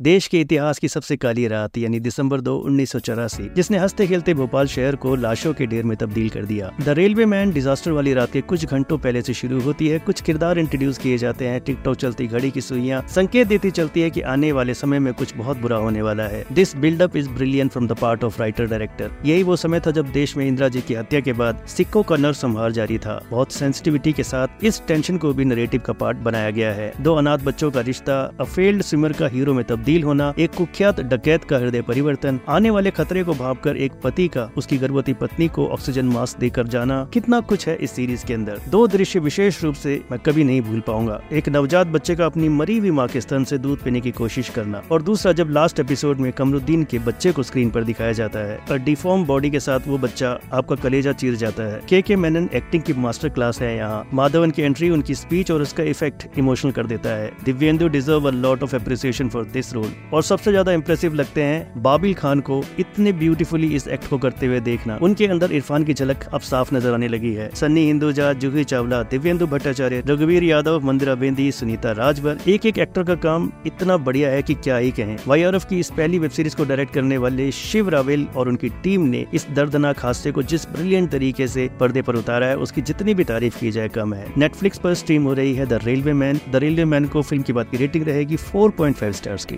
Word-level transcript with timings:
देश 0.00 0.26
के 0.26 0.40
इतिहास 0.40 0.78
की 0.78 0.88
सबसे 0.88 1.16
काली 1.16 1.48
रात, 1.48 1.78
यानी 1.78 2.00
दिसंबर 2.00 2.40
दो, 2.40 2.56
उन्नीस 2.56 2.96
जिसने 2.96 3.78
हँसते 3.78 4.06
खेलते 4.06 4.34
भोपाल 4.34 4.66
शहर 4.66 4.96
को 4.96 5.14
लाशों 5.14 5.54
के 5.54 5.66
ढेर 5.66 5.84
में 5.84 5.96
तब्दील 5.96 6.28
कर 6.28 6.44
दिया। 6.44 6.70
द 6.84 6.88
रेलवे 6.88 7.26
मैन 7.26 7.52
डिजास्टर 7.52 7.90
वाली 7.90 8.14
रात 8.14 8.32
के 8.32 8.40
कुछ 8.40 8.66
घंटों 8.66 8.98
पहले 8.98 9.22
से 9.22 9.34
शुरू 9.34 9.60
होती 9.60 9.88
है। 9.88 9.98
कुछ 9.98 10.20
किरदार 10.20 10.58
इंट्रोड्यूस 10.58 10.98
किए 10.98 11.18
जाते 11.18 11.46
हैं। 11.46 11.60
टिकटॉक 11.60 11.96
चलती 11.96 12.26
घड़ी 12.26 12.50
की 12.50 12.60
सुइयाँ। 12.60 13.06
संकेत 13.08 13.48
देती 13.48 13.70
चलती 13.70 14.00
है 14.00 14.10
कि 14.10 14.20
आने 14.20 14.52
वाले 14.52 14.74
समय 14.74 14.98
में 14.98 15.14
कुछ 15.14 15.36
बहुत 15.36 15.56
बुरा 15.56 15.76
होने 15.76 16.02
वाला 16.02 16.22
है। 16.22 16.44
This 16.52 16.76
buildup 16.76 17.16
is 17.16 17.28
brilliant 17.28 17.70
from 17.70 17.88
the 17.88 17.92
part 17.92 18.24
of 18.24 18.40
writer 18.40 18.66
director 18.66 19.10
यही 19.24 19.42
वो 19.42 19.56
समय 19.56 19.80
था 19.80 19.90
जब 19.90 20.12
देश 20.12 20.36
में 20.36 20.46
इंदिरा 20.46 20.68
जी 20.68 20.80
की 20.80 20.94
हत्या 20.94 21.20
के 21.20 21.32
बाद 21.32 21.64
सिक्कों 21.66 22.02
का 22.02 22.16
नर 22.16 22.32
संहार 22.32 22.72
जारी 22.72 22.98
था। 22.98 23.26
बहुत 23.30 23.52
सेंसिटिविटी 23.52 24.12
के 24.12 24.22
साथ 24.22 24.48
इस 24.64 24.82
टेंशन 24.88 25.18
को 25.18 25.32
भी 25.32 25.44
नरेटिव 25.44 25.80
का 25.80 25.92
पार्ट 25.92 26.16
बनाया 26.16 26.50
गया 26.50 26.72
है। 26.72 26.92
दो 27.00 27.14
अनाथ 27.14 27.38
बच्चों 27.38 27.70
का 27.70 27.80
रिश्ता 27.80 28.32
अफेल्ड 28.40 28.82
स्विमर 28.82 29.12
का 29.12 29.28
हीरो 29.28 29.54
में 29.54 29.64
तब्दील 29.64 29.83
होना 29.84 30.32
एक 30.38 30.54
कुख्यात 30.54 31.00
डकैत 31.00 31.44
का 31.44 31.58
हृदय 31.58 31.82
परिवर्तन, 31.82 32.40
आने 32.48 32.70
वाले 32.70 32.90
खतरे 32.90 33.24
को 33.24 33.34
भापकर 33.34 33.76
एक 33.76 33.92
पति 34.04 34.28
का, 34.28 34.50
उसकी 34.56 34.78
गर्भवती 34.78 35.12
पत्नी 35.12 35.48
को 35.48 35.66
ऑक्सीजन 35.66 36.06
मास्क 36.06 36.38
देकर 36.38 36.66
जाना, 36.66 37.08
कितना 37.12 37.40
कुछ 37.40 37.68
है 37.68 37.76
इस 37.76 37.90
सीरीज़ 37.90 38.24
के 38.26 38.34
अंदर। 38.34 38.60
दो 38.68 38.86
दृश्य 38.86 39.18
विशेष 39.18 39.62
रूप 39.64 39.74
से 39.74 40.00
मैं 40.10 40.20
कभी 40.20 40.44
नहीं 40.44 40.60
भूल 40.60 40.80
पाऊँगा। 40.80 41.20
एक 41.32 41.48
नवजात 41.48 41.86
बच्चे 41.86 42.14
का 42.16 42.26
अपनी 42.26 42.48
मरी 42.48 42.78
हुई 42.78 42.90
माँ 42.90 43.06
के 43.08 43.20
स्तन 43.20 43.44
से 43.44 43.58
दूध 43.58 43.82
पीने 43.82 44.00
की 44.00 44.10
कोशिश 44.10 44.48
करना, 44.48 44.82
और 44.92 45.02
दूसरा 45.02 45.32
जब 45.32 45.50
लास्ट 45.50 45.80
एपिसोड 45.80 46.18
में 46.18 46.32
कमरुद्दीन 46.32 46.84
के 46.84 46.98
बच्चे 46.98 47.32
को 47.32 47.42
स्क्रीन 47.42 47.70
पर 47.70 47.84
दिखाया 47.84 48.12
जाता 48.12 48.38
है, 48.38 48.58
और 48.70 48.78
डिफॉर्म 48.78 49.24
बॉडी 49.24 49.50
के 49.50 49.60
साथ 49.60 49.80
वो 49.86 49.98
बच्चा 49.98 50.38
आपका 50.52 50.76
कलेजा 50.76 51.12
चीर 51.12 51.34
जाता 51.34 51.62
है। 51.62 51.80
के 51.88 52.02
के 52.02 52.16
मेनन 52.16 52.48
एक्टिंग 52.54 52.82
की 52.82 52.92
मास्टर 52.92 53.28
क्लास 53.28 53.60
है 53.60 53.76
यहाँ। 53.76 54.06
माधवन 54.14 54.50
की 54.50 54.62
एंट्री 54.62 54.90
उनकी 54.90 55.14
स्पीच 55.14 55.50
और 55.50 55.62
उसका 55.62 55.82
इफ़ेक्ट 55.82 56.38
इमोशनल 56.38 56.72
कर 56.72 56.86
देता 56.86 57.10
है। 57.10 57.32
Divyendu 57.44 57.88
deserve 57.88 58.28
a 58.28 58.30
lot 58.30 58.62
of 58.62 58.76
appreciation 58.76 59.28
for 59.28 59.44
this 59.44 59.73
role. 59.74 59.90
और 60.12 60.22
सबसे 60.22 60.50
ज़्यादा 60.50 60.72
इम्प्रेसिव 60.72 61.14
लगते 61.14 61.42
हैं 61.42 61.82
बाबिल 61.82 62.14
खान 62.14 62.40
को 62.40 62.62
इतने 62.78 63.12
ब्यूटीफुली 63.14 63.74
इस 63.76 63.88
एक्ट 63.88 64.08
को 64.10 64.18
करते 64.18 64.46
हुए 64.46 64.60
देखना। 64.62 64.98
उनके 65.02 65.26
अंदर 65.26 65.52
इरफान 65.52 65.84
की 65.84 65.94
झलक 65.94 66.24
अब 66.32 66.40
साफ़ 66.42 66.74
नज़र 66.74 66.94
आने 66.94 67.08
लगी 67.08 67.32
है। 67.34 67.50
सन्नी 67.54 67.86
हिंदुजा, 67.86 68.32
जूही 68.34 68.64
चावला, 68.64 69.02
दिव्येंदु 69.04 69.46
भट्टाचार्य, 69.46 70.02
रघुवीर 70.06 70.44
यादव, 70.44 70.80
मंदिरा 70.84 71.14
बेंदी, 71.14 71.50
सुनीता 71.52 71.92
राजभर 71.94 72.38
एक 72.48 72.66
एक 72.66 72.78
एक्टर 72.78 73.02
का 73.02 73.14
काम 73.20 73.50
इतना 73.66 73.96
बढ़िया 73.98 74.30
है 74.30 74.42
की 74.42 74.54
क्या 74.56 74.76
ही 74.76 74.90
कहें। 74.90 75.16
वाई 75.26 75.42
आर 75.42 75.54
एफ़ 75.54 75.66
की 75.66 75.78
इस 75.80 75.90
पहली 75.90 76.18
वेब 76.18 76.30
सीरीज़ 76.30 76.56
को 76.56 76.64
डायरेक्ट 76.64 76.94
करने 76.94 77.18
वाले 77.18 77.50
शिव 77.52 77.88
रावेल 77.88 78.26
और 78.36 78.48
उनकी 78.48 78.68
टीम 78.82 79.02
ने 79.06 79.24
इस 79.34 79.46
दर्दनाक 79.50 80.00
हादसे 80.00 80.32
को 80.32 80.42
जिस 80.44 80.66
ब्रिलियंट 80.68 81.10
तरीके 81.10 81.46
से 81.48 81.68
पर्दे 81.80 82.02
पर 82.02 82.16
उतारा 82.16 82.46
है, 82.46 82.56
उसकी 82.56 82.82
जितनी 82.82 83.14
भी 83.14 83.24
तारीफ़ 83.24 83.58
की 83.60 83.70
जाए 83.70 83.88
कम 83.88 84.14
है। 84.14 84.26
नेटफ्लिक्स 84.38 84.78
पर 84.78 84.94
स्ट्रीम 84.94 85.22
हो 85.22 85.32
रही 85.34 85.54
है 85.54 85.66
The 85.66 85.80
Railway 85.84 86.12
Men 86.14 86.40
The 86.50 86.56
Railway 86.56 86.84
Men 86.84 87.06
को 87.06 87.22
फ़िल्म 87.22 87.42
की 87.42 87.52
बात 87.52 87.70
की 87.70 87.76
रेटिंग 87.76 88.06
रहेगी 88.06 88.36
4.5 88.38 89.12
स्टार्स 89.12 89.44
की। 89.44 89.52